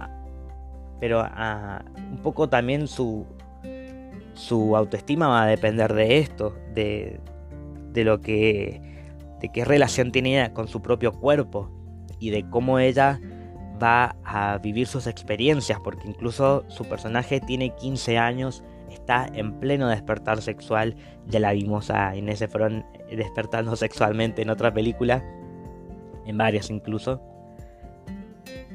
pero 1.01 1.21
ah, 1.21 1.85
un 1.97 2.19
poco 2.19 2.49
también 2.49 2.89
su, 2.89 3.27
su 4.35 4.77
autoestima 4.77 5.29
va 5.29 5.43
a 5.45 5.47
depender 5.47 5.93
de 5.93 6.19
esto, 6.19 6.57
de, 6.75 7.21
de 7.97 8.05
lo 8.05 8.21
que, 8.21 8.81
de 9.41 9.49
qué 9.49 9.65
relación 9.65 10.13
tiene 10.13 10.35
ella 10.39 10.53
con 10.53 10.69
su 10.69 10.81
propio 10.81 11.13
cuerpo 11.13 11.71
y 12.21 12.31
de 12.31 12.49
cómo 12.49 12.79
ella 12.79 13.19
va 13.83 14.15
a 14.25 14.59
vivir 14.59 14.87
sus 14.87 15.07
experiencias, 15.07 15.81
porque 15.83 16.07
incluso 16.07 16.65
su 16.69 16.85
personaje 16.85 17.41
tiene 17.41 17.75
15 17.75 18.19
años, 18.19 18.63
está 18.91 19.27
en 19.35 19.59
pleno 19.59 19.89
despertar 19.89 20.41
sexual, 20.41 20.95
ya 21.27 21.41
la 21.41 21.53
vimos 21.53 21.91
a 21.91 22.15
Inés 22.15 22.41
Efron 22.43 22.85
despertando 23.11 23.75
sexualmente 23.77 24.43
en 24.43 24.51
otra 24.51 24.73
película, 24.73 25.25
en 26.27 26.39
varias 26.39 26.71
incluso, 26.71 27.21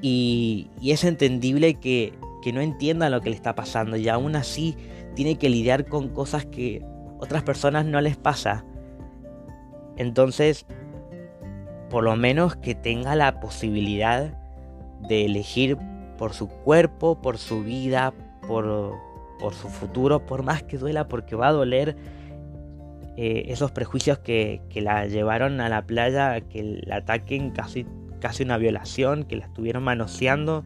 y, 0.02 0.70
y 0.82 0.92
es 0.92 1.04
entendible 1.04 1.76
que, 1.76 2.14
que 2.42 2.52
no 2.52 2.62
entienda 2.62 3.10
lo 3.10 3.22
que 3.22 3.30
le 3.30 3.36
está 3.36 3.54
pasando 3.54 3.98
y 3.98 4.10
aún 4.10 4.36
así 4.36 4.76
tiene 5.14 5.38
que 5.38 5.50
lidiar 5.50 5.86
con 5.86 6.10
cosas 6.10 6.46
que 6.46 6.84
otras 7.20 7.44
personas 7.44 7.86
no 7.86 8.02
les 8.02 8.18
pasa. 8.18 8.66
Entonces, 10.02 10.66
por 11.92 12.04
lo 12.04 12.16
menos 12.16 12.56
que 12.56 12.74
tenga 12.74 13.16
la 13.16 13.40
posibilidad 13.40 14.34
de 15.08 15.26
elegir 15.26 15.78
por 16.18 16.34
su 16.34 16.48
cuerpo, 16.48 17.22
por 17.22 17.38
su 17.38 17.64
vida, 17.64 18.12
por, 18.48 18.96
por 19.40 19.54
su 19.54 19.68
futuro, 19.70 20.26
por 20.26 20.42
más 20.42 20.64
que 20.64 20.80
duela, 20.80 21.08
porque 21.08 21.36
va 21.36 21.50
a 21.50 21.52
doler 21.52 21.96
eh, 23.16 23.44
esos 23.50 23.72
prejuicios 23.72 24.18
que, 24.18 24.64
que, 24.72 24.82
la 24.82 25.06
llevaron 25.06 25.62
a 25.62 25.70
la 25.70 25.86
playa, 25.86 26.42
que 26.42 26.82
la 26.84 26.96
ataquen 26.96 27.52
casi, 27.52 27.86
casi 28.20 28.42
una 28.42 28.58
violación, 28.58 29.24
que 29.24 29.36
la 29.36 29.46
estuvieron 29.46 29.84
manoseando, 29.84 30.64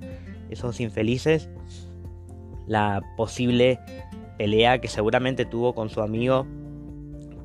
esos 0.49 0.79
infelices, 0.79 1.49
la 2.67 3.01
posible 3.17 3.81
pelea 4.37 4.79
que 4.79 4.87
seguramente 4.87 5.43
tuvo 5.43 5.75
con 5.75 5.89
su 5.89 6.01
amigo 6.01 6.47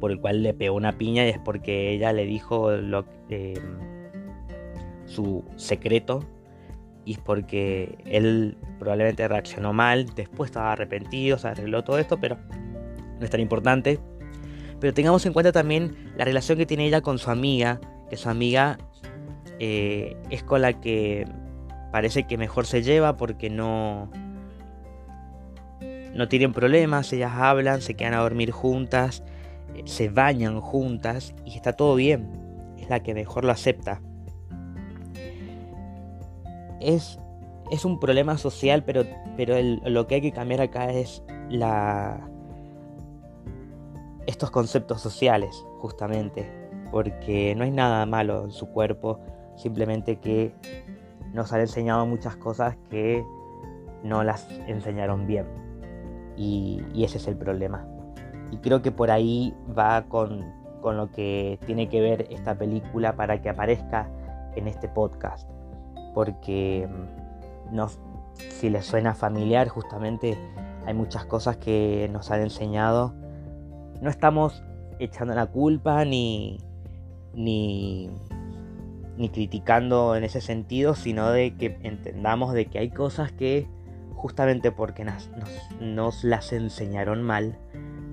por 0.00 0.10
el 0.10 0.20
cual 0.20 0.42
le 0.42 0.54
pegó 0.54 0.76
una 0.76 0.98
piña 0.98 1.26
y 1.26 1.28
es 1.28 1.38
porque 1.38 1.92
ella 1.92 2.12
le 2.12 2.24
dijo 2.24 2.72
lo, 2.72 3.04
eh, 3.28 3.60
su 5.06 5.44
secreto 5.56 6.24
y 7.04 7.12
es 7.12 7.18
porque 7.18 7.98
él 8.06 8.56
probablemente 8.78 9.26
reaccionó 9.28 9.72
mal, 9.72 10.06
después 10.14 10.50
estaba 10.50 10.72
arrepentido, 10.72 11.38
se 11.38 11.48
arregló 11.48 11.84
todo 11.84 11.98
esto, 11.98 12.18
pero 12.18 12.38
no 13.18 13.24
es 13.24 13.30
tan 13.30 13.40
importante. 13.40 13.98
Pero 14.80 14.94
tengamos 14.94 15.24
en 15.26 15.32
cuenta 15.32 15.52
también 15.52 16.12
la 16.16 16.24
relación 16.24 16.56
que 16.56 16.66
tiene 16.66 16.86
ella 16.86 17.00
con 17.02 17.18
su 17.18 17.30
amiga, 17.30 17.80
que 18.08 18.16
su 18.16 18.28
amiga 18.28 18.78
eh, 19.58 20.16
es 20.30 20.42
con 20.42 20.62
la 20.62 20.80
que 20.80 21.26
parece 21.92 22.24
que 22.24 22.38
mejor 22.38 22.66
se 22.66 22.82
lleva 22.82 23.16
porque 23.16 23.50
no, 23.50 24.10
no 26.14 26.28
tienen 26.28 26.52
problemas, 26.52 27.12
ellas 27.12 27.32
hablan, 27.34 27.82
se 27.82 27.94
quedan 27.94 28.14
a 28.14 28.18
dormir 28.18 28.50
juntas, 28.50 29.22
se 29.84 30.08
bañan 30.08 30.60
juntas 30.60 31.34
y 31.44 31.56
está 31.56 31.74
todo 31.74 31.94
bien. 31.94 32.28
Es 32.78 32.88
la 32.88 33.00
que 33.00 33.14
mejor 33.14 33.44
lo 33.44 33.52
acepta. 33.52 34.00
Es, 36.80 37.18
es 37.70 37.84
un 37.84 38.00
problema 38.00 38.38
social, 38.38 38.84
pero, 38.84 39.04
pero 39.36 39.56
lo 39.84 40.06
que 40.06 40.16
hay 40.16 40.20
que 40.20 40.32
cambiar 40.32 40.62
acá 40.62 40.90
es 40.92 41.22
la, 41.50 42.30
estos 44.26 44.50
conceptos 44.50 45.00
sociales, 45.00 45.64
justamente. 45.78 46.50
Porque 46.90 47.54
no 47.56 47.64
hay 47.64 47.70
nada 47.70 48.06
malo 48.06 48.44
en 48.44 48.50
su 48.50 48.68
cuerpo, 48.68 49.20
simplemente 49.56 50.16
que 50.16 50.52
nos 51.32 51.52
han 51.52 51.60
enseñado 51.60 52.06
muchas 52.06 52.36
cosas 52.36 52.76
que 52.90 53.24
no 54.02 54.24
las 54.24 54.48
enseñaron 54.66 55.26
bien. 55.26 55.46
Y, 56.36 56.82
ese 56.96 57.18
es 57.18 57.26
el 57.28 57.36
problema. 57.36 57.86
Y 58.50 58.58
creo 58.58 58.82
que 58.82 58.90
por 58.90 59.10
ahí 59.10 59.54
va 59.76 60.02
con, 60.02 60.52
lo 60.82 61.10
que 61.10 61.58
tiene 61.66 61.88
que 61.88 62.00
ver 62.00 62.26
esta 62.30 62.56
película 62.56 63.14
para 63.14 63.42
que 63.42 63.48
aparezca 63.48 64.08
en 64.56 64.66
este 64.66 64.88
podcast. 64.88 65.48
Porque 66.14 66.88
mm, 66.88 67.74
no, 67.74 67.88
si 68.34 68.70
les 68.70 68.86
suena 68.86 69.14
familiar, 69.14 69.68
justamente 69.68 70.36
hay 70.86 70.94
muchas 70.94 71.24
cosas 71.26 71.56
que 71.56 72.08
nos 72.12 72.30
han 72.30 72.40
enseñado. 72.40 73.14
No 74.00 74.10
estamos 74.10 74.62
echando 74.98 75.34
la 75.34 75.46
culpa 75.46 76.04
ni, 76.04 76.58
ni, 77.34 78.10
ni 79.16 79.28
criticando 79.28 80.16
en 80.16 80.24
ese 80.24 80.40
sentido, 80.40 80.94
sino 80.94 81.30
de 81.30 81.54
que 81.56 81.78
entendamos 81.82 82.52
de 82.52 82.66
que 82.66 82.78
hay 82.78 82.90
cosas 82.90 83.32
que 83.32 83.68
justamente 84.20 84.70
porque 84.70 85.04
nos, 85.80 86.24
las 86.24 86.52
enseñaron 86.52 87.22
mal, 87.22 87.58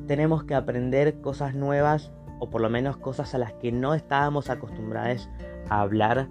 tenemos 0.08 0.43
que 0.43 0.56
aprender 0.56 1.22
cosas 1.22 1.54
nuevas 1.54 2.12
o 2.39 2.50
por 2.50 2.62
lo 2.62 2.70
menos 2.70 2.98
cosas 2.98 3.36
a 3.36 3.38
las 3.38 3.54
que 3.54 3.72
no 3.72 3.93
estábamos 3.93 4.50
acostumbrados 4.50 5.30
a 5.70 5.82
hablar 5.82 6.28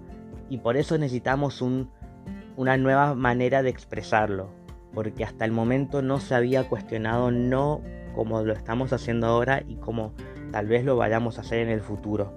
y 0.49 0.57
por 0.59 0.77
eso 0.77 0.97
necesitamos 0.97 1.61
una 1.61 2.77
nueva 2.77 3.13
manera 3.15 3.61
de 3.61 3.69
expresarlo, 3.69 4.49
porque 4.93 5.23
hasta 5.23 5.45
el 5.45 5.51
momento 5.51 6.01
no 6.01 6.19
se 6.19 6.35
había 6.35 6.67
cuestionado 6.67 7.31
no 7.31 7.81
como 8.15 8.41
lo 8.41 8.53
estamos 8.53 8.93
haciendo 8.93 9.27
ahora 9.27 9.61
y 9.67 9.75
como 9.75 10.13
tal 10.51 10.67
vez 10.67 10.83
lo 10.83 10.95
vayamos 10.95 11.37
a 11.37 11.41
hacer 11.41 11.59
en 11.59 11.69
el 11.69 11.81
futuro. 11.81 12.33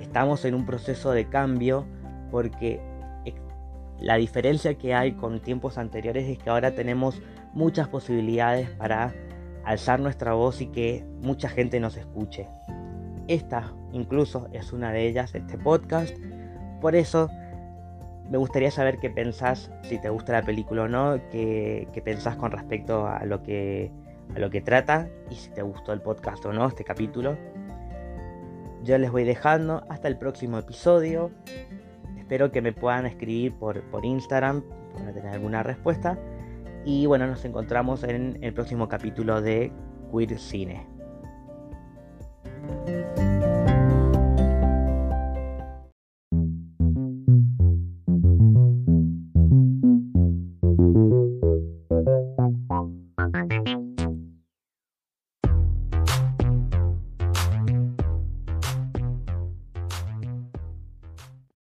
Estamos 0.00 0.44
en 0.44 0.54
un 0.54 0.64
proceso 0.64 1.10
de 1.12 1.28
cambio 1.28 1.84
porque 2.30 2.80
la 4.00 4.16
diferencia 4.16 4.74
que 4.74 4.94
hay 4.94 5.12
con 5.12 5.40
tiempos 5.40 5.76
anteriores 5.76 6.26
es 6.26 6.38
que 6.38 6.48
ahora 6.48 6.74
tenemos 6.74 7.20
muchas 7.52 7.88
posibilidades 7.88 8.70
para 8.70 9.12
alzar 9.70 10.00
nuestra 10.00 10.32
voz 10.32 10.60
y 10.60 10.66
que 10.66 11.04
mucha 11.20 11.48
gente 11.48 11.80
nos 11.80 11.96
escuche. 11.96 12.48
Esta 13.28 13.72
incluso 13.92 14.48
es 14.52 14.72
una 14.72 14.92
de 14.92 15.06
ellas, 15.06 15.34
este 15.34 15.58
podcast. 15.58 16.14
Por 16.80 16.96
eso 16.96 17.28
me 18.28 18.38
gustaría 18.38 18.70
saber 18.70 18.98
qué 18.98 19.10
pensás, 19.10 19.70
si 19.82 20.00
te 20.00 20.08
gusta 20.08 20.32
la 20.32 20.42
película 20.42 20.82
o 20.82 20.88
no, 20.88 21.20
qué, 21.30 21.88
qué 21.92 22.02
pensás 22.02 22.36
con 22.36 22.50
respecto 22.50 23.06
a 23.06 23.24
lo, 23.24 23.42
que, 23.42 23.90
a 24.34 24.38
lo 24.38 24.50
que 24.50 24.60
trata 24.60 25.08
y 25.30 25.34
si 25.34 25.50
te 25.50 25.62
gustó 25.62 25.92
el 25.92 26.00
podcast 26.00 26.44
o 26.46 26.52
no, 26.52 26.66
este 26.66 26.84
capítulo. 26.84 27.36
Yo 28.82 28.96
les 28.98 29.10
voy 29.10 29.24
dejando 29.24 29.84
hasta 29.88 30.08
el 30.08 30.16
próximo 30.16 30.58
episodio. 30.58 31.30
Espero 32.18 32.50
que 32.50 32.62
me 32.62 32.72
puedan 32.72 33.06
escribir 33.06 33.52
por, 33.54 33.82
por 33.90 34.04
Instagram 34.04 34.62
para 34.94 35.12
tener 35.12 35.34
alguna 35.34 35.62
respuesta. 35.62 36.18
Y 36.84 37.06
bueno, 37.06 37.26
nos 37.26 37.44
encontramos 37.44 38.04
en 38.04 38.38
el 38.42 38.54
próximo 38.54 38.88
capítulo 38.88 39.40
de 39.42 39.72
Queer 40.12 40.38
Cine. 40.38 40.86